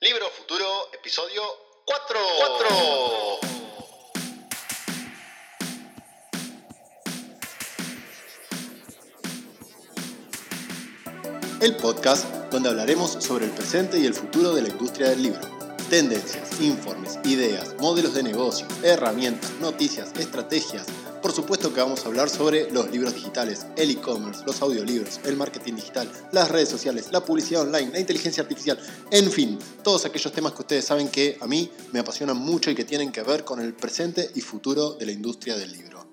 [0.00, 1.42] Libro Futuro, episodio
[1.84, 2.20] 4.
[11.60, 15.57] El podcast donde hablaremos sobre el presente y el futuro de la industria del libro.
[15.90, 20.86] Tendencias, informes, ideas, modelos de negocio, herramientas, noticias, estrategias,
[21.22, 25.38] por supuesto que vamos a hablar sobre los libros digitales, el e-commerce, los audiolibros, el
[25.38, 28.78] marketing digital, las redes sociales, la publicidad online, la inteligencia artificial,
[29.10, 32.74] en fin, todos aquellos temas que ustedes saben que a mí me apasionan mucho y
[32.74, 36.06] que tienen que ver con el presente y futuro de la industria del libro.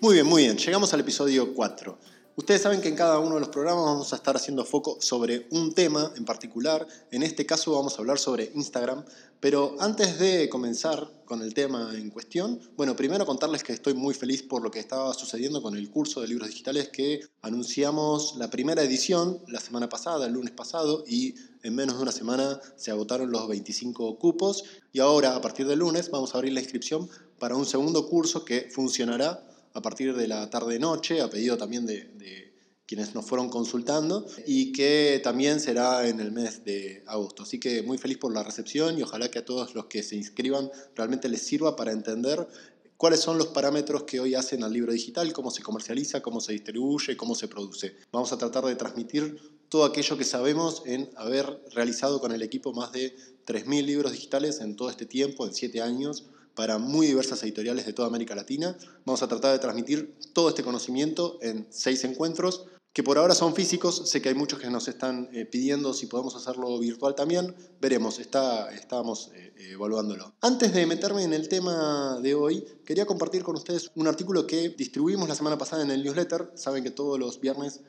[0.00, 1.98] Muy bien, muy bien, llegamos al episodio 4.
[2.38, 5.48] Ustedes saben que en cada uno de los programas vamos a estar haciendo foco sobre
[5.50, 6.86] un tema en particular.
[7.10, 9.04] En este caso vamos a hablar sobre Instagram.
[9.40, 14.14] Pero antes de comenzar con el tema en cuestión, bueno, primero contarles que estoy muy
[14.14, 18.48] feliz por lo que estaba sucediendo con el curso de libros digitales que anunciamos la
[18.50, 21.34] primera edición la semana pasada, el lunes pasado, y
[21.64, 24.62] en menos de una semana se agotaron los 25 cupos.
[24.92, 28.44] Y ahora, a partir del lunes, vamos a abrir la inscripción para un segundo curso
[28.44, 32.52] que funcionará a partir de la tarde-noche, a pedido también de,
[32.86, 37.42] quienes nos fueron consultando, y que también será en el mes de agosto.
[37.42, 40.16] Así que muy feliz por la recepción y ojalá que a todos los que se
[40.16, 42.48] inscriban realmente les sirva para entender
[42.96, 46.52] cuáles son los parámetros que hoy hacen al libro digital, cómo se comercializa, cómo se
[46.52, 47.94] distribuye, cómo se produce.
[48.10, 52.72] Vamos a tratar de transmitir todo aquello que sabemos en haber realizado con el equipo
[52.72, 53.14] más de
[53.46, 56.24] 3.000 libros digitales en todo este tiempo, en 7 años,
[56.58, 58.76] para muy diversas editoriales de toda América Latina.
[59.06, 63.54] Vamos a tratar de transmitir todo este conocimiento en seis encuentros, que por ahora son
[63.54, 64.10] físicos.
[64.10, 67.54] Sé que hay muchos que nos están eh, pidiendo si podemos hacerlo virtual también.
[67.80, 70.34] Veremos, está, estábamos eh, evaluándolo.
[70.40, 74.70] Antes de meterme en el tema de hoy, quería compartir con ustedes un artículo que
[74.70, 76.50] distribuimos la semana pasada en el newsletter.
[76.56, 77.82] Saben que todos los viernes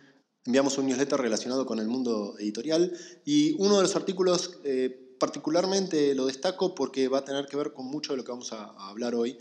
[0.45, 2.94] enviamos un newsletter relacionado con el mundo editorial
[3.26, 4.59] y uno de los artículos...
[4.64, 8.31] Eh, particularmente lo destaco porque va a tener que ver con mucho de lo que
[8.31, 9.38] vamos a, hablar hoy,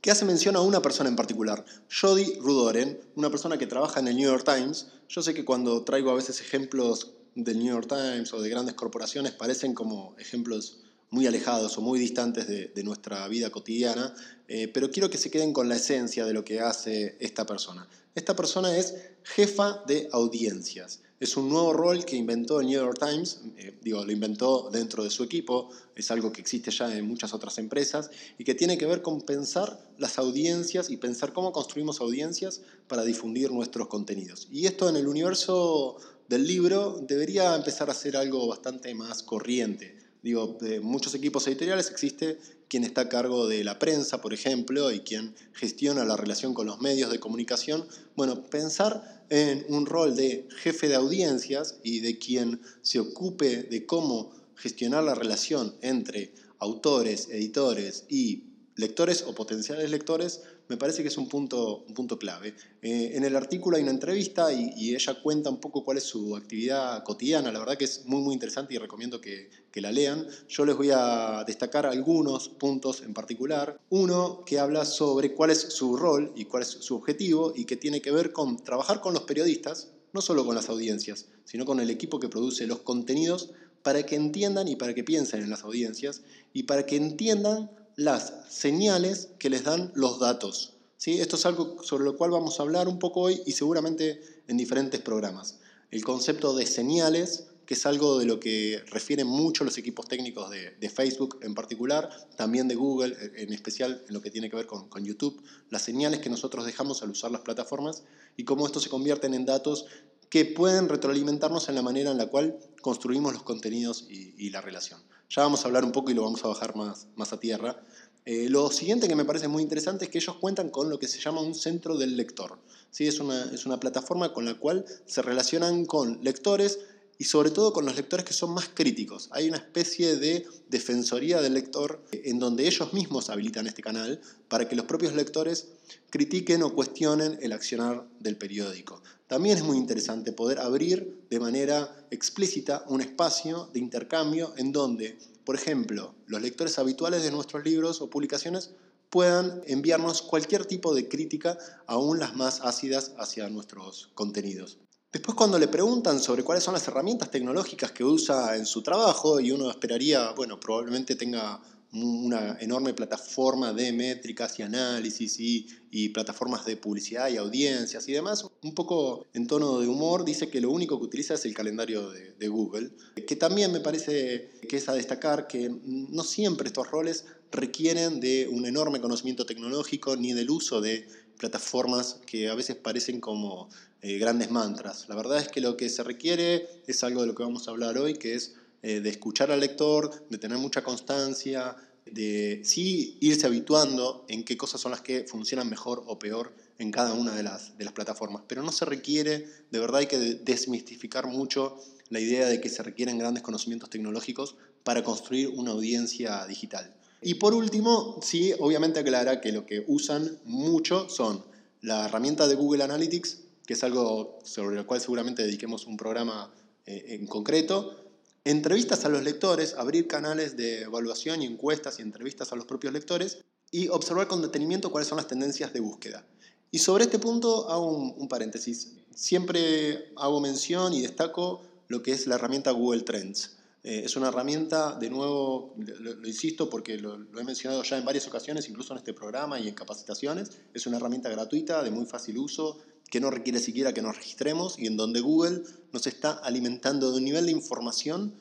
[0.00, 4.08] que hace mención a una persona en particular, Jody Rudoren, una persona que trabaja en
[4.08, 4.88] el New York Times.
[5.08, 8.74] Yo sé que cuando traigo a veces ejemplos del New York Times o de grandes
[8.74, 14.14] corporaciones parecen como ejemplos muy alejados o muy distantes de, nuestra vida cotidiana,
[14.48, 17.88] eh, pero quiero que se queden con la esencia de lo que hace esta persona.
[18.14, 21.03] Esta persona es jefa de audiencias.
[21.20, 25.04] Es un nuevo rol que inventó el New York Times, eh, digo, lo inventó dentro
[25.04, 28.76] de su equipo, es algo que existe ya en muchas otras empresas y que tiene
[28.76, 34.48] que ver con pensar las audiencias y pensar cómo construimos audiencias para difundir nuestros contenidos.
[34.50, 35.98] Y esto en el universo
[36.28, 39.96] del libro debería empezar a ser algo bastante más corriente.
[40.20, 42.38] Digo, de muchos equipos editoriales existe
[42.68, 46.66] quien está a cargo de la prensa, por ejemplo, y quien gestiona la relación con
[46.66, 47.86] los medios de comunicación.
[48.16, 53.86] Bueno, pensar en un rol de jefe de audiencias y de quien se ocupe de
[53.86, 58.44] cómo gestionar la relación entre autores, editores y
[58.76, 62.54] lectores o potenciales lectores, me parece que es un punto, un punto clave.
[62.80, 66.36] Eh, en el artículo hay una entrevista y, ella cuenta un poco cuál es su
[66.36, 67.52] actividad cotidiana.
[67.52, 70.26] La verdad que es muy, muy interesante y recomiendo que, que, la lean.
[70.48, 73.78] Yo les voy a destacar algunos puntos en particular.
[73.90, 77.76] Uno que habla sobre cuál es su rol y cuál es su objetivo y que
[77.76, 81.80] tiene que ver con trabajar con los periodistas, no solo con las audiencias, sino con
[81.80, 83.50] el equipo que produce los contenidos
[83.82, 86.22] para que entiendan y para que piensen en las audiencias
[86.54, 90.74] y para que entiendan las señales que les dan los datos.
[90.96, 91.20] ¿sí?
[91.20, 94.56] Esto es algo sobre lo cual vamos a hablar un poco hoy y seguramente en
[94.56, 95.58] diferentes programas.
[95.90, 100.50] El concepto de señales, que es algo de lo que refieren mucho los equipos técnicos
[100.50, 104.66] de, Facebook en particular, también de Google, en especial en lo que tiene que ver
[104.66, 108.02] con, YouTube, las señales que nosotros dejamos al usar las plataformas
[108.36, 109.86] y cómo esto se convierten en datos
[110.28, 115.00] que pueden retroalimentarnos en la manera en la cual construimos los contenidos y la relación.
[115.34, 117.82] Ya vamos a hablar un poco y lo vamos a bajar más, más a tierra.
[118.24, 121.08] Eh, lo siguiente que me parece muy interesante es que ellos cuentan con lo que
[121.08, 122.56] se llama un centro del lector.
[122.90, 123.08] ¿sí?
[123.08, 126.78] Es, una, es una plataforma con la cual se relacionan con lectores
[127.18, 129.28] y sobre todo con los lectores que son más críticos.
[129.32, 134.68] Hay una especie de defensoría del lector en donde ellos mismos habilitan este canal para
[134.68, 135.68] que los propios lectores
[136.10, 139.02] critiquen o cuestionen el accionar del periódico.
[139.26, 145.18] También es muy interesante poder abrir de manera explícita un espacio de intercambio en donde,
[145.44, 148.74] por ejemplo, los lectores habituales de nuestros libros o publicaciones
[149.10, 154.78] puedan enviarnos cualquier tipo de crítica, aún las más ácidas, hacia nuestros contenidos.
[155.12, 159.38] Después cuando le preguntan sobre cuáles son las herramientas tecnológicas que usa en su trabajo,
[159.38, 161.60] y uno esperaría, bueno, probablemente tenga
[161.94, 165.66] una enorme plataforma de métricas y análisis y,
[166.12, 170.60] plataformas de publicidad y audiencias y demás, un poco en tono de humor, dice que
[170.60, 172.90] lo único que utiliza es el calendario de, Google,
[173.26, 178.48] que también me parece que es a destacar que no siempre estos roles requieren de
[178.50, 181.06] un enorme conocimiento tecnológico ni del uso de
[181.38, 183.68] plataformas que a veces parecen como
[184.02, 185.08] eh, grandes mantras.
[185.08, 187.70] La verdad es que lo que se requiere es algo de lo que vamos a
[187.70, 193.16] hablar hoy, que es eh, de escuchar al lector, de tener mucha constancia, de sí
[193.22, 197.34] irse habituando en qué cosas son las que funcionan mejor o peor en cada una
[197.34, 198.42] de las, de las plataformas.
[198.46, 201.78] Pero no se requiere, de verdad hay que desmistificar mucho
[202.10, 206.94] la idea de que se requieren grandes conocimientos tecnológicos para construir una audiencia digital.
[207.22, 211.42] Y por último, sí, obviamente aclara que lo que usan mucho son
[211.80, 216.52] la herramienta de Google Analytics, que es algo sobre el cual seguramente dediquemos un programa
[216.84, 218.03] eh, en concreto,
[218.44, 222.92] entrevistas a los lectores, abrir canales de evaluación y encuestas y entrevistas a los propios
[222.92, 223.38] lectores
[223.70, 226.24] y observar con detenimiento cuáles son las tendencias de búsqueda.
[226.70, 228.92] Y sobre este punto hago un, paréntesis.
[229.14, 233.56] Siempre hago mención y destaco lo que es la herramienta Google Trends.
[233.84, 238.04] Eh, es una herramienta, de nuevo, lo, insisto porque lo, lo, he mencionado ya en
[238.04, 242.06] varias ocasiones, incluso en este programa y en capacitaciones, es una herramienta gratuita, de muy
[242.06, 242.78] fácil uso,
[243.10, 247.18] que no requiere siquiera que nos registremos y en donde Google nos está alimentando de
[247.18, 248.34] un nivel de información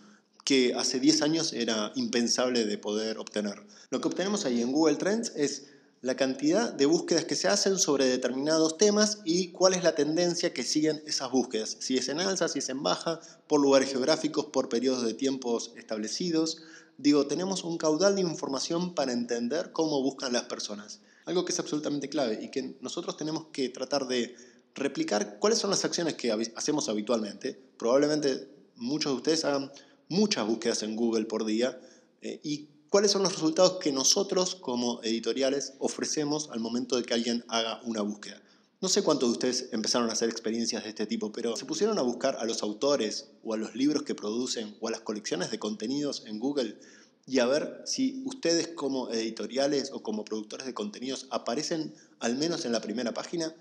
[0.46, 3.62] que hace 10 años era impensable de poder obtener.
[3.90, 5.68] Lo que obtenemos ahí en Google Trends es
[6.04, 10.54] la cantidad de búsquedas que se hacen sobre determinados temas y cuál es la tendencia
[10.54, 14.48] que siguen esas búsquedas, si es en alza, si es en baja, por lugares geográficos,
[14.48, 16.62] por periodos de tiempos establecidos.
[16.98, 21.00] Digo, tenemos un caudal de información para entender cómo buscan las personas.
[21.24, 24.36] Algo que es absolutamente clave y que nosotros tenemos que tratar de
[24.76, 27.58] replicar cuáles son las acciones que hacemos habitualmente.
[27.78, 29.72] Probablemente muchos de ustedes hagan
[30.10, 31.80] muchas búsquedas en Google por día
[32.22, 37.16] eh, y cuáles son los resultados que nosotros como editoriales ofrecemos al momento de que
[37.16, 38.40] alguien haga una búsqueda.
[38.82, 41.98] No sé cuántos de ustedes empezaron a hacer experiencias de este tipo, pero se pusieron
[41.98, 45.50] a buscar a los autores o a los libros que producen o a las colecciones
[45.50, 46.78] de contenidos en Google
[47.26, 52.64] y a ver si ustedes como editoriales o como productores de contenidos aparecen al menos
[52.64, 53.56] en la primera página.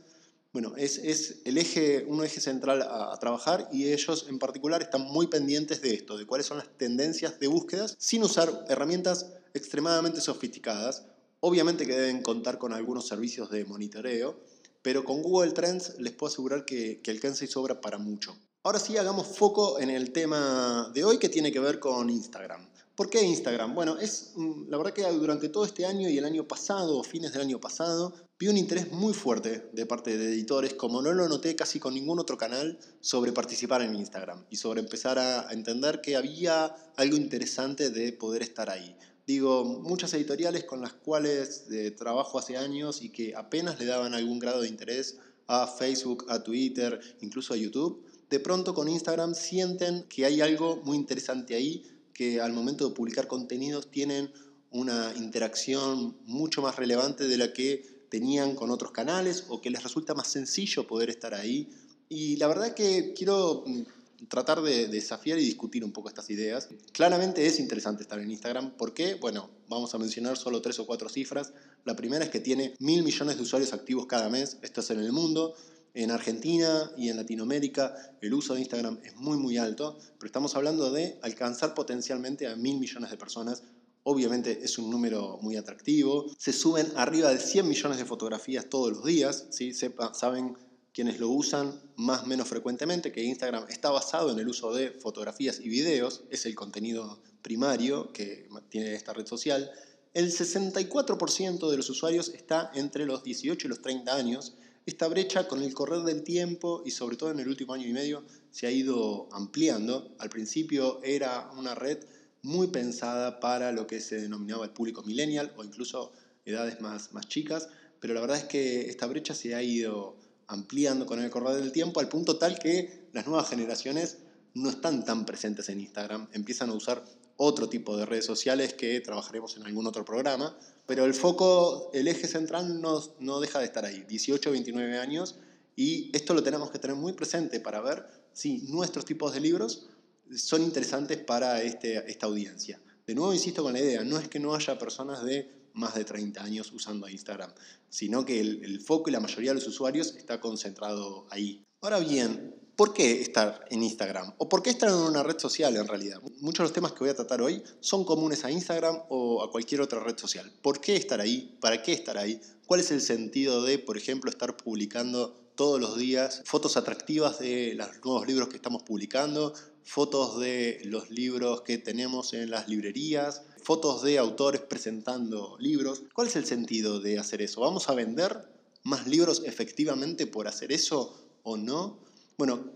[0.52, 5.26] Bueno, es, el eje, un eje central a, trabajar y ellos en particular están muy
[5.26, 11.06] pendientes de esto, de cuáles son las tendencias de búsquedas, sin usar herramientas extremadamente sofisticadas.
[11.40, 14.38] Obviamente que deben contar con algunos servicios de monitoreo,
[14.82, 18.36] pero con Google Trends les puedo asegurar que, que alcanza y sobra para mucho.
[18.62, 22.68] Ahora sí, hagamos foco en el tema de hoy que tiene que ver con Instagram.
[23.02, 23.74] ¿Por qué Instagram?
[23.74, 27.32] Bueno, es mm, la verdad que durante todo este año y el año pasado, fines
[27.32, 31.28] del año pasado, vi un interés muy fuerte de parte de editores, como no lo
[31.28, 36.00] noté casi con ningún otro canal, sobre participar en Instagram y sobre empezar a entender
[36.00, 38.96] que había algo interesante de poder estar ahí.
[39.26, 44.14] Digo, muchas editoriales con las cuales eh, trabajo hace años y que apenas le daban
[44.14, 45.18] algún grado de interés
[45.48, 50.80] a Facebook, a Twitter, incluso a YouTube, de pronto con Instagram sienten que hay algo
[50.84, 54.32] muy interesante ahí que al momento de publicar contenidos tienen
[54.70, 59.82] una interacción mucho más relevante de la que tenían con otros canales o que les
[59.82, 61.70] resulta más sencillo poder estar ahí.
[62.08, 63.82] Y la verdad que quiero mm,
[64.28, 66.68] tratar de desafiar y discutir un poco estas ideas.
[66.92, 68.72] Claramente es interesante estar en Instagram.
[68.72, 69.14] ¿Por qué?
[69.14, 71.52] Bueno, vamos a mencionar solo tres o cuatro cifras.
[71.84, 74.58] La primera es que tiene mil millones de usuarios activos cada mes.
[74.62, 75.54] Esto es en el mundo.
[75.94, 80.56] En Argentina y en Latinoamérica el uso de Instagram es muy muy alto, pero estamos
[80.56, 83.62] hablando de alcanzar potencialmente a mil millones de personas.
[84.04, 86.26] Obviamente es un número muy atractivo.
[86.38, 89.48] Se suben arriba de 100 millones de fotografías todos los días.
[89.50, 89.74] ¿sí?
[89.74, 90.56] Sepa, saben
[90.94, 94.92] quienes lo usan más o menos frecuentemente que Instagram está basado en el uso de
[94.92, 96.24] fotografías y videos.
[96.30, 99.70] Es el contenido primario que tiene esta red social.
[100.14, 104.54] El 64% de los usuarios está entre los 18 y los 30 años
[104.86, 107.92] esta brecha con el correr del tiempo y sobre todo en el último año y
[107.92, 110.14] medio se ha ido ampliando.
[110.18, 111.98] Al principio era una red
[112.42, 116.12] muy pensada para lo que se denominaba el público millennial o incluso
[116.44, 117.68] edades más, más chicas,
[118.00, 120.16] pero la verdad es que esta brecha se ha ido
[120.48, 124.18] ampliando con el correr del tiempo al punto tal que las nuevas generaciones
[124.54, 127.04] no están tan presentes en Instagram, empiezan a usar
[127.44, 130.56] otro tipo de redes sociales que trabajaremos en algún otro programa,
[130.86, 135.36] pero el foco, el eje central no, no deja de estar ahí, 18, 29 años,
[135.74, 139.88] y esto lo tenemos que tener muy presente para ver si nuestros tipos de libros
[140.36, 142.80] son interesantes para este, esta audiencia.
[143.06, 146.04] De nuevo insisto con la idea, no es que no haya personas de más de
[146.04, 147.52] 30 años usando Instagram,
[147.88, 151.64] sino que el, el foco y la mayoría de los usuarios está concentrado ahí.
[151.80, 154.32] Ahora bien, ¿Por qué estar en Instagram?
[154.38, 156.20] ¿O por qué estar en una red social en realidad?
[156.40, 159.50] Muchos de los temas que voy a tratar hoy son comunes a Instagram o a
[159.50, 160.50] cualquier otra red social.
[160.62, 161.56] ¿Por qué estar ahí?
[161.60, 162.40] ¿Para qué estar ahí?
[162.66, 167.74] ¿Cuál es el sentido de, por ejemplo, estar publicando todos los días fotos atractivas de
[167.74, 169.52] los nuevos libros que estamos publicando,
[169.84, 176.04] fotos de los libros que tenemos en las librerías, fotos de autores presentando libros.
[176.14, 177.60] ¿Cuál es el sentido de hacer eso?
[177.60, 178.48] ¿Vamos a vender
[178.82, 182.01] más libros efectivamente por hacer eso o no?
[182.38, 182.72] Bueno,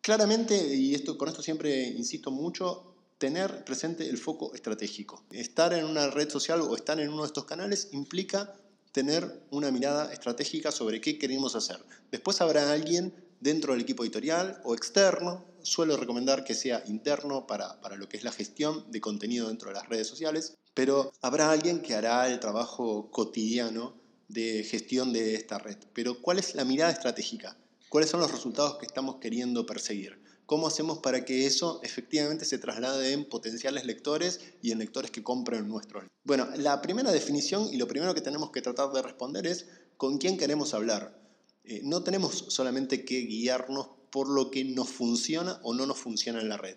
[0.00, 5.24] claramente, y esto, con esto siempre insisto mucho, tener presente el foco estratégico.
[5.30, 8.54] Estar en una red social o estar en uno de estos canales implica
[8.92, 11.84] tener una mirada estratégica sobre qué queremos hacer.
[12.10, 17.80] Después habrá alguien dentro del equipo editorial o externo, suelo recomendar que sea interno para,
[17.80, 21.50] para, lo que es la gestión de contenido dentro de las redes sociales, pero habrá
[21.50, 23.96] alguien que hará el trabajo cotidiano
[24.28, 25.76] de gestión de esta red.
[25.92, 27.56] Pero ¿cuál es la mirada estratégica?
[27.88, 30.20] ¿Cuáles son los resultados que estamos queriendo perseguir?
[30.46, 35.22] ¿Cómo hacemos para que eso efectivamente se traslade en potenciales lectores y en lectores que
[35.22, 36.12] compren nuestro libro?
[36.24, 39.66] Bueno, la primera definición y lo primero que tenemos que tratar de responder es
[39.96, 41.20] con quién queremos hablar.
[41.64, 46.40] Eh, no tenemos solamente que guiarnos por lo que nos funciona o no nos funciona
[46.40, 46.76] en la red.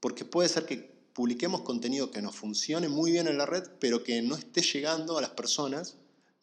[0.00, 4.02] Porque puede ser que publiquemos contenido que nos funcione muy bien en la red, pero
[4.04, 5.96] que no esté llegando a las personas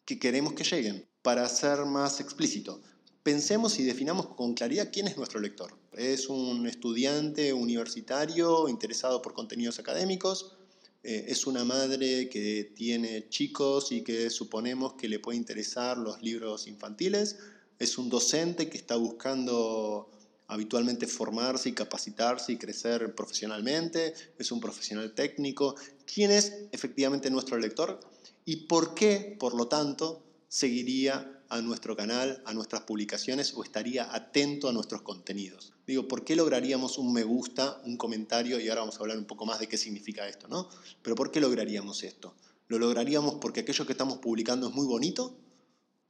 [0.04, 1.06] que queremos que lleguen.
[1.22, 2.82] Para ser más explícito,
[3.24, 5.74] pensemos y definamos con claridad quién es nuestro lector.
[5.94, 10.56] ¿Es un estudiante universitario interesado por contenidos académicos?
[11.02, 16.22] Eh, ¿Es una madre que tiene chicos y que suponemos que le puede interesar los
[16.22, 17.38] libros infantiles?
[17.78, 20.10] ¿Es un docente que está buscando
[20.46, 24.12] habitualmente formarse y capacitarse y crecer profesionalmente?
[24.38, 25.76] ¿Es un profesional técnico?
[26.04, 28.00] ¿Quién es efectivamente nuestro lector?
[28.44, 34.14] ¿Y por qué, por lo tanto, seguiría a nuestro canal, a nuestras publicaciones o estaría
[34.14, 35.72] atento a nuestros contenidos.
[35.86, 38.58] Digo, ¿por qué lograríamos un me gusta, un comentario?
[38.58, 40.68] Y ahora vamos a hablar un poco más de qué significa esto, ¿no?
[41.02, 42.34] Pero ¿por qué lograríamos esto?
[42.68, 45.36] ¿Lo lograríamos porque aquello que estamos publicando es muy bonito?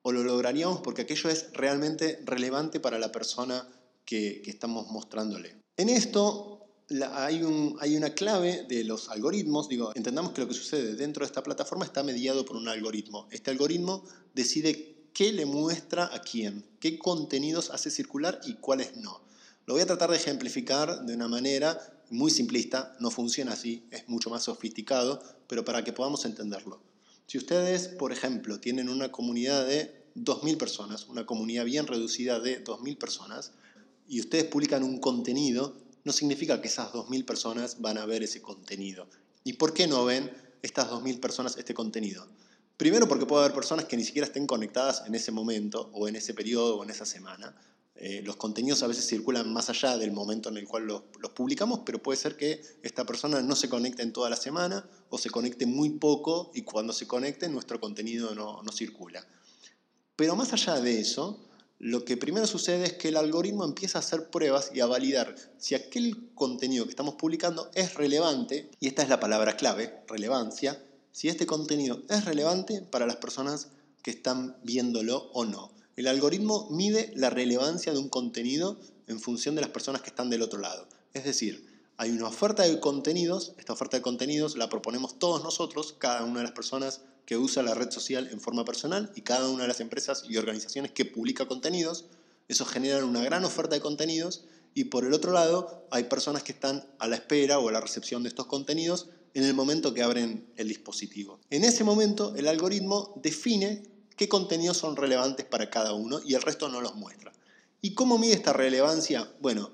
[0.03, 3.67] ¿O lo lograríamos porque aquello es realmente relevante para la persona
[4.05, 5.57] que, estamos mostrándole?
[5.76, 6.67] En esto
[7.12, 7.43] hay,
[7.81, 9.69] hay, una clave de los algoritmos.
[9.69, 13.26] Digo, entendamos que lo que sucede dentro de esta plataforma está mediado por un algoritmo.
[13.31, 19.23] Este algoritmo decide qué le muestra a quién, qué contenidos hace circular y cuáles no.
[19.64, 21.78] Lo voy a tratar de ejemplificar de una manera
[22.11, 26.83] muy simplista, no funciona así, es mucho más sofisticado, pero para que podamos entenderlo.
[27.26, 32.62] Si ustedes, por ejemplo, tienen una comunidad de 2.000 personas, una comunidad bien reducida de
[32.62, 33.52] 2.000 personas,
[34.09, 38.42] y ustedes publican un contenido, no significa que esas 2.000 personas van a ver ese
[38.42, 39.06] contenido.
[39.44, 40.30] ¿Y por qué no ven
[40.62, 42.28] estas 2.000 personas este contenido?
[42.76, 46.16] Primero porque puede haber personas que ni siquiera estén conectadas en ese momento o en
[46.16, 47.54] ese periodo o en esa semana.
[47.97, 51.02] Eh, los contenidos a veces circulan más allá del momento en el cual los,
[51.35, 55.19] publicamos, pero puede ser que esta persona no se conecte en toda la semana o
[55.19, 59.25] se conecte muy poco y cuando se conecte nuestro contenido no, no circula.
[60.16, 61.45] Pero más allá de eso,
[61.78, 65.37] lo que primero sucede es que el algoritmo empieza a hacer pruebas y a validar
[65.59, 70.83] si aquel contenido que estamos publicando es relevante, y esta es la palabra clave, relevancia,
[71.14, 73.68] si este contenido es relevante para las personas
[74.02, 75.71] que están viéndolo o no.
[75.94, 80.28] El algoritmo mide la relevancia de un contenido en función de las personas que están
[80.28, 80.88] del otro lado.
[81.12, 85.94] Es decir, hay una oferta de contenidos, esta oferta de contenidos la proponemos todos nosotros,
[85.97, 89.49] cada una de las personas que usa la red social en forma personal y cada
[89.49, 92.06] una de las empresas y organizaciones que publica contenidos.
[92.49, 96.50] Eso genera una gran oferta de contenidos y por el otro lado hay personas que
[96.50, 100.03] están a la espera o a la recepción de estos contenidos en el momento que
[100.03, 101.41] abren el dispositivo.
[101.50, 103.83] En ese momento el algoritmo define
[104.17, 107.33] qué contenidos son relevantes para cada uno y el resto no los muestra.
[107.81, 109.29] ¿Y cómo mide esta relevancia?
[109.41, 109.73] Bueno,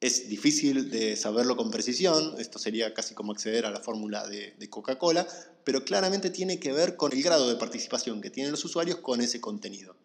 [0.00, 4.54] es difícil de saberlo con precisión, esto sería casi como acceder a la fórmula de,
[4.58, 5.26] de Coca-Cola,
[5.62, 9.20] pero claramente tiene que ver con el grado de participación que tienen los usuarios con
[9.20, 9.96] ese contenido.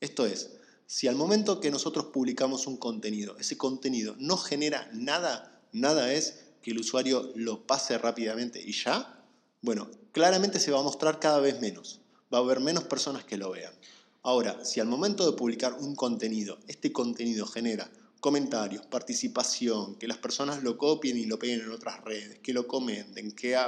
[0.00, 0.50] Esto es,
[0.86, 6.40] si al momento que nosotros publicamos un contenido, ese contenido no genera nada, nada es
[6.62, 9.24] que el usuario lo pase rápidamente y ya,
[9.62, 12.00] bueno, claramente se va a mostrar cada vez menos.
[12.32, 13.72] Va a haber menos personas que lo vean.
[14.22, 17.90] Ahora, si al momento de publicar un contenido, este contenido genera
[18.20, 22.66] comentarios, participación, que las personas lo copien y lo peguen en otras redes, que lo
[22.66, 23.58] comenten, que,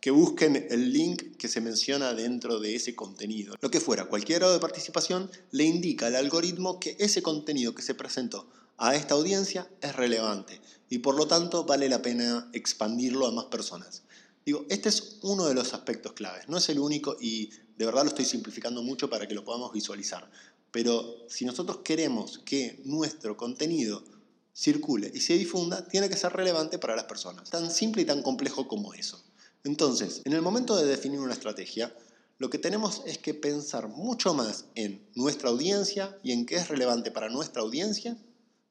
[0.00, 3.54] que busquen el link que se menciona dentro de ese contenido.
[3.60, 7.82] Lo que fuera, cualquier grado de participación le indica al algoritmo que ese contenido que
[7.82, 8.46] se presentó
[8.78, 13.46] a esta audiencia es relevante y por lo tanto vale la pena expandirlo a más
[13.46, 14.02] personas.
[14.44, 18.02] Digo, este es uno de los aspectos claves, no es el único y de verdad
[18.02, 20.30] lo estoy simplificando mucho para que lo podamos visualizar.
[20.70, 24.04] Pero si nosotros queremos que nuestro contenido
[24.52, 27.50] circule y se difunda, tiene que ser relevante para las personas.
[27.50, 29.22] Tan simple y tan complejo como eso.
[29.64, 31.94] Entonces, en el momento de definir una estrategia,
[32.38, 36.68] lo que tenemos es que pensar mucho más en nuestra audiencia y en qué es
[36.68, 38.16] relevante para nuestra audiencia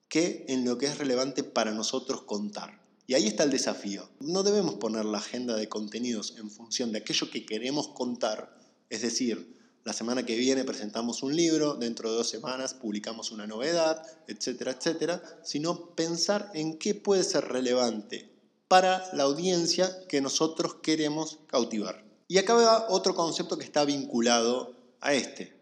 [0.08, 2.82] que en lo que es relevante para nosotros contar.
[3.08, 4.10] Y ahí está el desafío.
[4.20, 8.58] No debemos poner la agenda de contenidos en función de aquello que queremos contar,
[8.90, 13.46] es decir, la semana que viene presentamos un libro, dentro de dos semanas publicamos una
[13.46, 18.32] novedad, etcétera, etcétera, sino pensar en qué puede ser relevante
[18.68, 22.04] para la audiencia que nosotros queremos cautivar.
[22.28, 25.56] Y acá va otro concepto que está vinculado a este,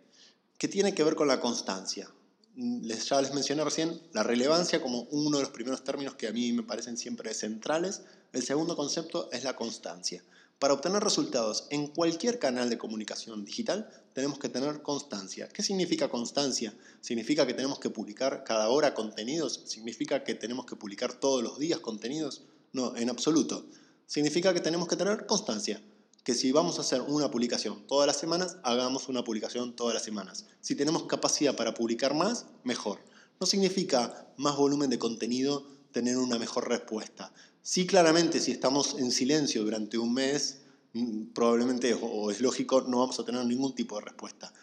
[0.58, 2.10] que tiene que ver con la constancia.
[2.56, 6.32] Les, ya les mencioné recién la relevancia como uno de los primeros términos que a
[6.32, 8.04] mí me parecen siempre centrales.
[8.32, 10.24] El segundo concepto es la constancia.
[10.60, 15.50] Para obtener resultados en cualquier canal de comunicación digital tenemos que tener constancia.
[15.50, 16.74] ¿Qué significa constancia?
[17.02, 19.62] ¿Significa que tenemos que publicar cada hora contenidos?
[19.66, 22.44] ¿Significa que tenemos que publicar todos los días contenidos?
[22.72, 23.66] No, en absoluto.
[24.06, 25.82] Significa que tenemos que tener constancia.
[26.24, 30.04] Que si vamos a hacer una publicación todas las semanas, hagamos una publicación todas las
[30.04, 30.46] semanas.
[30.62, 33.00] Si tenemos capacidad para publicar más, mejor.
[33.40, 37.34] No significa más volumen de contenido tener una mejor respuesta.
[37.62, 40.62] Sí, claramente, si estamos en silencio durante un mes,
[40.94, 44.54] mm, probablemente, o es lógico, no vamos a tener ningún tipo de respuesta.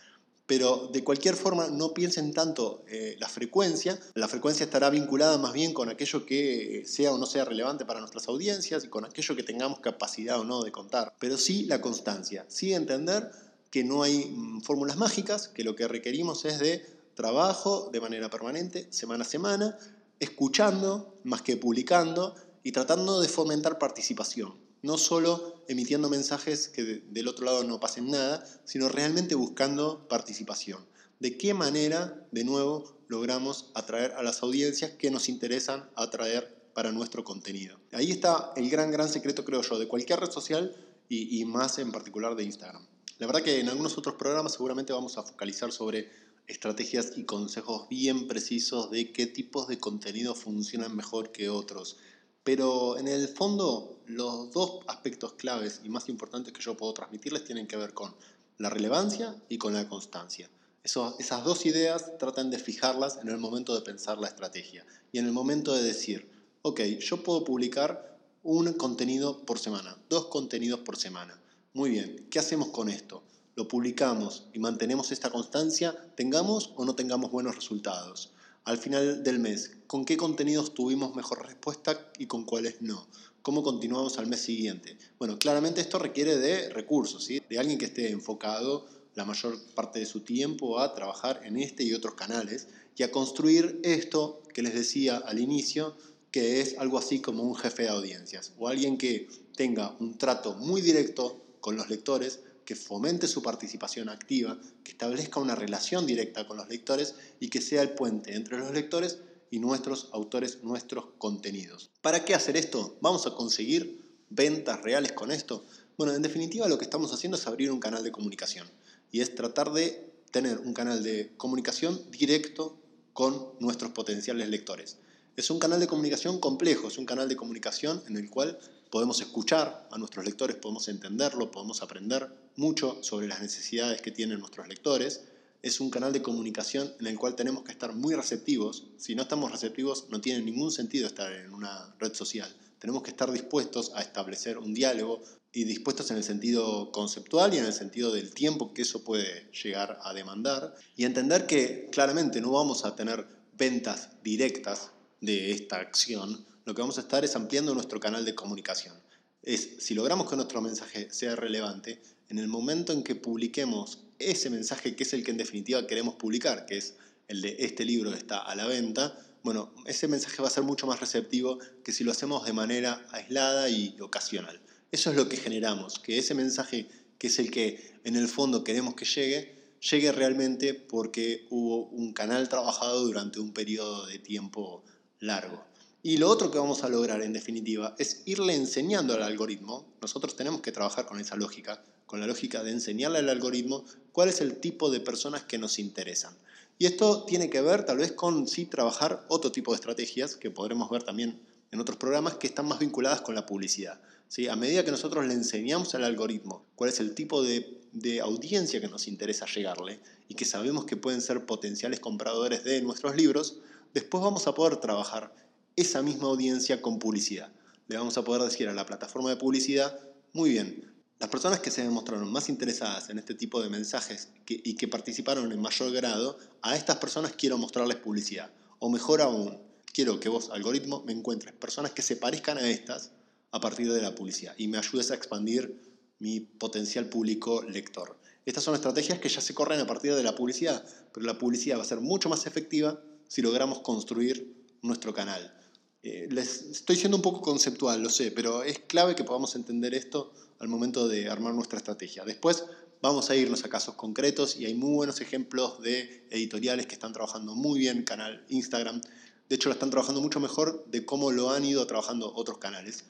[0.50, 3.96] Pero de cualquier forma, no piensen tanto eh, la frecuencia.
[4.14, 8.00] La frecuencia estará vinculada más bien con aquello que sea o no sea relevante para
[8.00, 11.14] nuestras audiencias y con aquello que tengamos capacidad o no de contar.
[11.20, 13.30] Pero sí la constancia, sí entender
[13.70, 18.28] que no hay mm, fórmulas mágicas, que lo que requerimos es de trabajo de manera
[18.28, 19.78] permanente, semana a semana,
[20.18, 24.69] escuchando más que publicando y tratando de fomentar participación.
[24.82, 30.86] No solo emitiendo mensajes que del otro lado no pasen nada, sino realmente buscando participación.
[31.18, 36.92] ¿De qué manera, de nuevo, logramos atraer a las audiencias que nos interesan atraer para
[36.92, 37.78] nuestro contenido?
[37.92, 40.74] Ahí está el gran, gran secreto, creo yo, de cualquier red social
[41.10, 42.86] y, y más en particular de Instagram.
[43.18, 46.08] La verdad que en algunos otros programas seguramente vamos a focalizar sobre
[46.46, 51.98] estrategias y consejos bien precisos de qué tipos de contenido funcionan mejor que otros
[52.44, 57.44] pero en el fondo, los dos aspectos claves y más importantes que yo puedo transmitirles
[57.44, 58.14] tienen que ver con
[58.58, 60.50] la relevancia y con la constancia.
[60.82, 65.26] esas dos ideas tratan de fijarlas en el momento de pensar la estrategia y en
[65.26, 66.28] el momento de decir,
[66.62, 71.38] ok, yo puedo publicar un contenido por semana, dos contenidos por semana.
[71.74, 73.22] Muy bien, ¿qué hacemos con esto?
[73.54, 78.30] Lo publicamos y mantenemos esta constancia, tengamos o no tengamos buenos resultados
[78.64, 83.06] al final del mes, con qué contenidos tuvimos mejor respuesta y con cuáles no.
[83.42, 84.98] ¿Cómo continuamos al mes siguiente?
[85.18, 87.40] Bueno, claramente esto requiere de recursos, ¿sí?
[87.48, 91.82] de alguien que esté enfocado la mayor parte de su tiempo a trabajar en este
[91.82, 95.96] y otros canales y a construir esto que les decía al inicio,
[96.30, 99.26] que es algo así como un jefe de audiencias o alguien que
[99.56, 105.40] tenga un trato muy directo con los lectores, que fomente su participación activa, que establezca
[105.40, 109.18] una relación directa con los lectores y que sea el puente entre los lectores
[109.50, 111.90] y nuestros autores, nuestros contenidos.
[112.00, 112.96] ¿Para qué hacer esto?
[113.00, 115.64] ¿Vamos a conseguir ventas reales con esto?
[115.98, 118.66] Bueno, en definitiva lo que estamos haciendo es abrir un canal de comunicación
[119.10, 122.78] y es tratar de tener un canal de comunicación directo
[123.12, 124.98] con nuestros potenciales lectores.
[125.36, 128.58] Es un canal de comunicación complejo, es un canal de comunicación en el cual
[128.90, 134.40] podemos escuchar a nuestros lectores, podemos entenderlo, podemos aprender mucho sobre las necesidades que tienen
[134.40, 135.22] nuestros lectores.
[135.62, 138.86] Es un canal de comunicación en el cual tenemos que estar muy receptivos.
[138.96, 142.54] Si no estamos receptivos, no tiene ningún sentido estar en una red social.
[142.78, 147.58] Tenemos que estar dispuestos a establecer un diálogo y dispuestos en el sentido conceptual y
[147.58, 150.74] en el sentido del tiempo que eso puede llegar a demandar.
[150.96, 153.26] Y entender que claramente no vamos a tener
[153.58, 158.34] ventas directas de esta acción, lo que vamos a estar es ampliando nuestro canal de
[158.34, 158.94] comunicación.
[159.42, 164.50] Es, si logramos que nuestro mensaje sea relevante, en el momento en que publiquemos ese
[164.50, 166.94] mensaje que es el que en definitiva queremos publicar, que es
[167.28, 170.86] el de este libro está a la venta, bueno, ese mensaje va a ser mucho
[170.86, 174.60] más receptivo que si lo hacemos de manera aislada y ocasional.
[174.92, 178.64] Eso es lo que generamos, que ese mensaje que es el que en el fondo
[178.64, 184.84] queremos que llegue, llegue realmente porque hubo un canal trabajado durante un periodo de tiempo
[185.20, 185.64] largo.
[186.02, 190.34] Y lo otro que vamos a lograr en definitiva es irle enseñando al algoritmo, nosotros
[190.34, 194.40] tenemos que trabajar con esa lógica, con la lógica de enseñarle al algoritmo cuál es
[194.40, 196.34] el tipo de personas que nos interesan.
[196.78, 200.50] Y esto tiene que ver tal vez con sí trabajar otro tipo de estrategias que
[200.50, 201.38] podremos ver también
[201.70, 204.00] en otros programas que están más vinculadas con la publicidad.
[204.28, 204.48] ¿sí?
[204.48, 208.80] A medida que nosotros le enseñamos al algoritmo cuál es el tipo de, de audiencia
[208.80, 213.58] que nos interesa llegarle y que sabemos que pueden ser potenciales compradores de nuestros libros,
[213.92, 215.34] después vamos a poder trabajar
[215.76, 217.52] esa misma audiencia con publicidad.
[217.88, 219.98] Le vamos a poder decir a la plataforma de publicidad,
[220.32, 224.74] muy bien, las personas que se demostraron más interesadas en este tipo de mensajes y
[224.74, 228.50] que participaron en mayor grado, a estas personas quiero mostrarles publicidad.
[228.78, 229.60] O mejor aún,
[229.92, 233.12] quiero que vos, algoritmo, me encuentres personas que se parezcan a estas
[233.52, 238.18] a partir de la publicidad y me ayudes a expandir mi potencial público lector.
[238.46, 241.78] Estas son estrategias que ya se corren a partir de la publicidad, pero la publicidad
[241.78, 245.54] va a ser mucho más efectiva si logramos construir nuestro canal.
[246.02, 249.94] Eh, les estoy siendo un poco conceptual, lo sé, pero es clave que podamos entender
[249.94, 252.24] esto al momento de armar nuestra estrategia.
[252.24, 252.64] Después
[253.02, 257.12] vamos a irnos a casos concretos y hay muy buenos ejemplos de editoriales que están
[257.12, 259.02] trabajando muy bien canal Instagram.
[259.48, 263.04] De hecho, lo están trabajando mucho mejor de cómo lo han ido trabajando otros canales.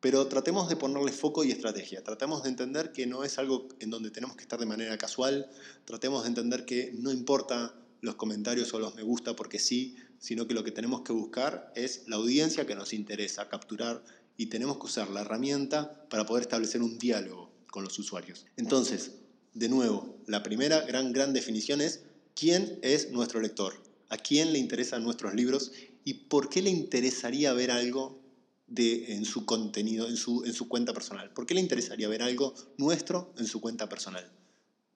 [0.00, 2.04] Pero tratemos de ponerle foco y estrategia.
[2.04, 5.50] Tratemos de entender que no es algo en donde tenemos que estar de manera casual.
[5.86, 10.46] Tratemos de entender que no importa los comentarios o los me gusta porque sí, sino
[10.46, 14.02] que lo que tenemos que buscar es la audiencia que nos interesa capturar
[14.36, 18.46] y tenemos que usar la herramienta para poder establecer un diálogo con los usuarios.
[18.56, 19.12] Entonces,
[19.54, 22.02] de nuevo, la primera gran, gran definición es
[22.34, 23.74] quién es nuestro lector,
[24.08, 25.72] a quién le interesan nuestros libros
[26.04, 28.20] y por qué le interesaría ver algo
[28.68, 31.32] de, en su contenido, en su, en su cuenta personal.
[31.32, 34.30] ¿Por qué le interesaría ver algo nuestro en su cuenta personal?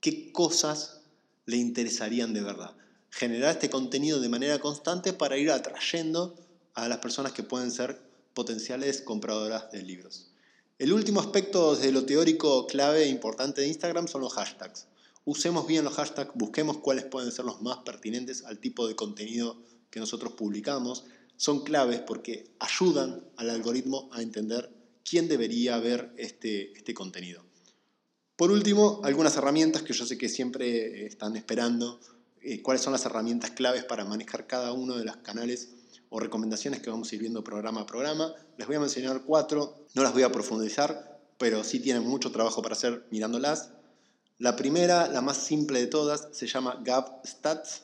[0.01, 1.01] ¿Qué cosas
[1.47, 2.77] le interesarían de verdad?
[3.13, 6.35] Generar este contenido de manera constante para ir atrayendo
[6.75, 8.01] a las personas que pueden ser
[8.35, 10.33] potenciales compradoras de libros.
[10.79, 14.89] El último aspecto de lo teórico clave e importante de Instagram son los hashtags.
[15.25, 19.57] Usemos bien los hashtags, busquemos cuáles pueden ser los más pertinentes al tipo de contenido
[19.91, 21.05] que nosotros publicamos,
[21.37, 24.73] son claves porque ayudan al algoritmo a entender
[25.05, 27.45] quién debería ver este, este contenido.
[28.37, 32.01] Por último, algunas herramientas que yo sé que siempre están esperando,
[32.45, 35.71] eh, cuáles son las herramientas claves para manejar cada uno de los canales
[36.09, 38.35] o recomendaciones que vamos a ir viendo programa a programa.
[38.57, 42.63] Les voy a mencionar cuatro, no las voy a profundizar, pero sí tienen mucho trabajo
[42.63, 43.71] para hacer mirándolas.
[44.39, 47.83] La primera, la más simple de todas, se llama Gab Stats.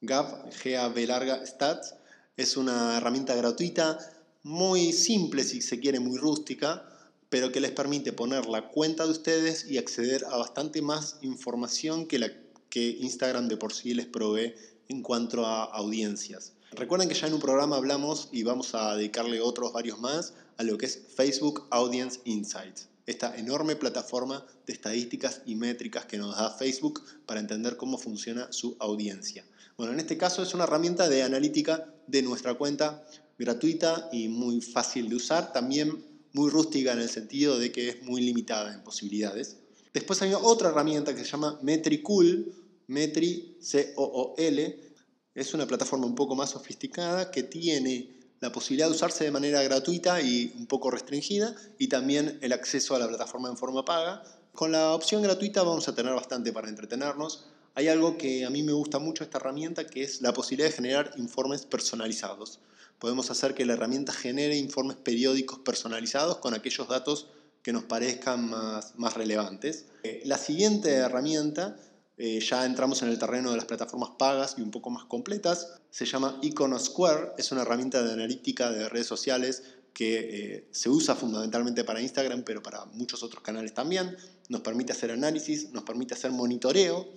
[0.00, 1.94] Gab, G-A-B larga, Stats
[2.36, 3.98] es una herramienta gratuita,
[4.42, 6.86] muy simple si se quiere, muy rústica,
[7.28, 12.06] pero que les permite poner la cuenta de ustedes y acceder a bastante más información
[12.06, 12.32] que la
[12.70, 14.54] que Instagram de por sí les provee
[14.88, 16.54] en cuanto a audiencias.
[16.72, 20.62] Recuerden que ya en un programa hablamos y vamos a dedicarle otros varios más a
[20.62, 26.36] lo que es Facebook Audience Insights, esta enorme plataforma de estadísticas y métricas que nos
[26.36, 29.44] da Facebook para entender cómo funciona su audiencia.
[29.76, 33.04] Bueno, en este caso es una herramienta de analítica de nuestra cuenta
[33.38, 38.02] gratuita y muy fácil de usar, también muy rústica en el sentido de que es
[38.02, 39.56] muy limitada en posibilidades.
[39.92, 42.52] Después hay otra herramienta que se llama Metricool,
[42.90, 44.80] Metri C-O-O-L,
[45.34, 49.62] es una plataforma un poco más sofisticada que tiene la posibilidad de usarse de manera
[49.62, 54.22] gratuita y un poco restringida y también el acceso a la plataforma en forma paga.
[54.52, 58.62] Con la opción gratuita vamos a tener bastante para entretenernos hay algo que a mí
[58.62, 62.58] me gusta mucho esta herramienta, que es la posibilidad de generar informes personalizados.
[62.98, 67.28] Podemos hacer que la herramienta genere informes periódicos personalizados con aquellos datos
[67.62, 69.86] que nos parezcan más, más relevantes.
[70.02, 71.76] Eh, la siguiente herramienta,
[72.20, 75.72] eh, ya entramos en el terreno de las plataformas pagas y un poco más completas,
[75.90, 79.62] se llama Iconosquare, es una herramienta de analítica de redes sociales
[79.94, 84.16] que eh, se usa fundamentalmente para Instagram, pero para muchos otros canales también.
[84.50, 87.08] Nos permite hacer análisis, nos permite hacer monitoreo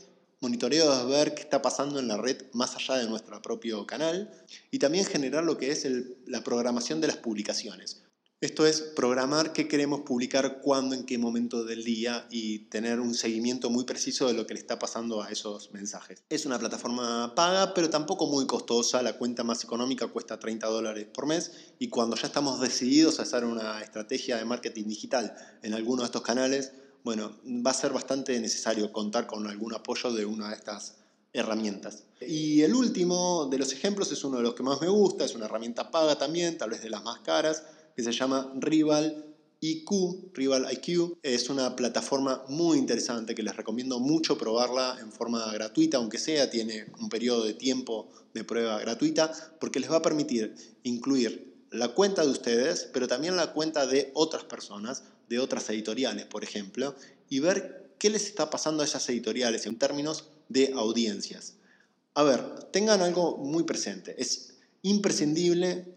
[0.44, 4.30] monitoreo es ver qué está pasando en la red más allá de nuestro propio canal
[4.70, 5.88] y también generar lo que es
[6.28, 8.03] la programación de las publicaciones.
[8.44, 13.14] Esto es programar qué queremos publicar, cuándo, en qué momento del día y tener un
[13.14, 16.24] seguimiento muy preciso de lo que le está pasando a esos mensajes.
[16.30, 19.02] Es una plataforma paga, pero tampoco muy costosa.
[19.02, 23.24] La cuenta más económica cuesta 30 dólares por mes y cuando ya estamos decididos a
[23.24, 26.74] hacer una estrategia de marketing digital en alguno de estos canales,
[27.06, 30.96] bueno, va a ser bastante necesario contar con algún apoyo de una de estas
[31.32, 32.04] herramientas.
[32.20, 35.34] Y el último de los ejemplos es uno de los que más me gusta, es
[35.34, 37.64] una herramienta paga también, tal vez de las más caras,
[37.96, 41.18] que se llama Rival IQ, Rival IQ.
[41.24, 46.50] Es una plataforma muy interesante que les recomiendo mucho probarla en forma gratuita, aunque sea,
[46.50, 50.54] tiene un periodo de tiempo de prueba gratuita, porque les va a permitir
[50.84, 56.26] incluir la cuenta de ustedes, pero también la cuenta de otras personas, de otras editoriales,
[56.26, 56.96] por ejemplo,
[57.30, 61.56] y ver qué les está pasando a esas editoriales en términos de audiencias.
[62.16, 64.14] A ver, tengan algo muy presente.
[64.22, 65.93] Es imprescindible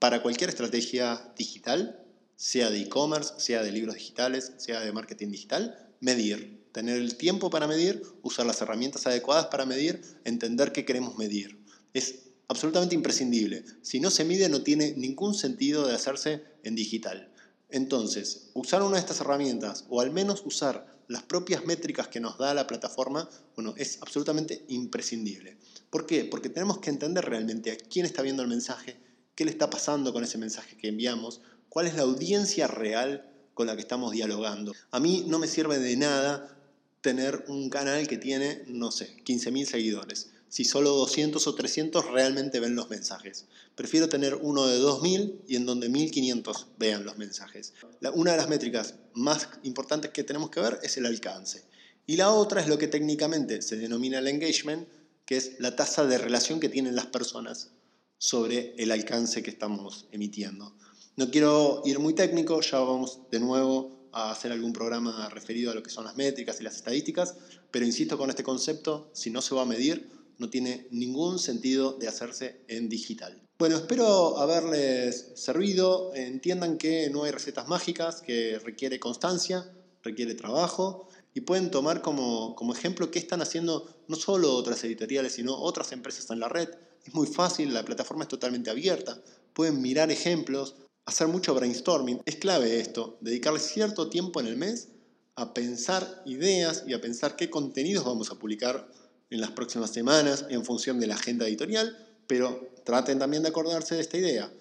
[0.00, 2.02] para cualquier estrategia digital,
[2.34, 6.58] sea de e-commerce, sea de libros digitales, sea de marketing digital, medir.
[6.72, 11.62] Tener el tiempo para medir, usar las herramientas adecuadas para medir, entender qué queremos medir.
[11.92, 13.62] Es absolutamente imprescindible.
[13.82, 17.30] Si no se mide no tiene ningún sentido de hacerse en digital.
[17.68, 22.38] Entonces, usar una de estas herramientas o al menos usar las propias métricas que nos
[22.38, 25.58] da la plataforma, bueno, es absolutamente imprescindible.
[25.90, 26.24] ¿Por qué?
[26.24, 28.96] Porque tenemos que entender realmente a quién está viendo el mensaje,
[29.34, 33.66] qué le está pasando con ese mensaje que enviamos, cuál es la audiencia real con
[33.66, 34.72] la que estamos dialogando.
[34.90, 36.56] A mí no me sirve de nada
[37.00, 42.58] tener un canal que tiene, no sé, 15.000 seguidores si solo 200 o 300 realmente
[42.58, 43.46] ven los mensajes.
[43.76, 47.72] Prefiero tener uno de 2000 y en donde 1500 vean los mensajes.
[48.14, 51.62] una de las métricas más importantes que tenemos que ver es el alcance.
[52.04, 54.88] Y la otra es lo que técnicamente se denomina el engagement,
[55.24, 57.70] que es la tasa de relación que tienen las personas
[58.20, 60.76] sobre el alcance que estamos emitiendo.
[61.16, 65.74] No quiero ir muy técnico, ya vamos de nuevo a hacer algún programa referido a
[65.74, 67.36] lo que son las métricas y las estadísticas,
[67.70, 71.94] pero insisto con este concepto, si no se va a medir, no tiene ningún sentido
[71.94, 73.40] de hacerse en digital.
[73.58, 76.14] Bueno, espero haberles servido.
[76.14, 79.70] Entiendan que no hay recetas mágicas, que requiere constancia,
[80.02, 85.34] requiere trabajo y pueden tomar como, como ejemplo qué están haciendo no solo otras editoriales,
[85.34, 86.68] sino otras empresas en la red.
[87.04, 89.20] Es muy fácil, la plataforma es totalmente abierta.
[89.52, 92.20] Pueden mirar ejemplos, hacer mucho brainstorming.
[92.24, 94.88] Es clave esto, dedicarle cierto tiempo en el mes
[95.34, 98.88] a pensar ideas y a pensar qué contenidos vamos a publicar
[99.30, 103.94] en las próximas semanas en función de la agenda editorial, pero traten también de acordarse
[103.94, 104.52] de esta idea.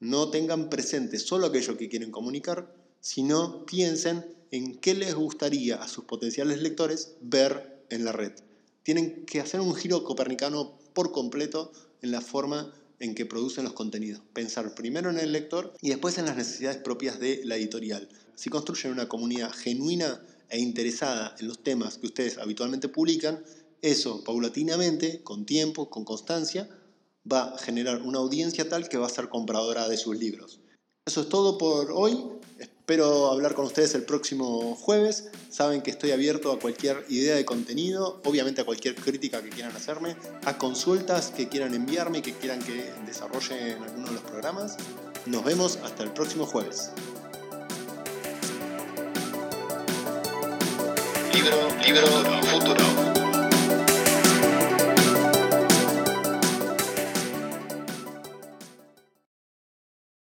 [0.00, 5.88] No tengan presente solo aquello que quieren comunicar, sino piensen en qué les gustaría a
[5.88, 8.32] sus potenciales lectores ver en la red.
[8.88, 13.74] Tienen que hacer un giro copernicano por completo en la forma en que producen los
[13.74, 14.22] contenidos.
[14.32, 18.08] Pensar primero en el lector y después en las necesidades propias de la editorial.
[18.34, 23.44] Si construyen una comunidad genuina e interesada en los temas que ustedes habitualmente publican,
[23.82, 26.66] eso, paulatinamente, con tiempo, con constancia,
[27.30, 30.60] va a generar una audiencia tal que va a ser compradora de sus libros.
[31.04, 32.37] Eso es todo por hoy.
[32.88, 35.28] Espero hablar con ustedes el próximo jueves.
[35.50, 39.76] Saben que estoy abierto a cualquier idea de contenido, obviamente a cualquier crítica que quieran
[39.76, 44.78] hacerme, a consultas que quieran enviarme que quieran que desarrolle en alguno de los programas.
[45.26, 46.92] Nos vemos hasta el próximo jueves.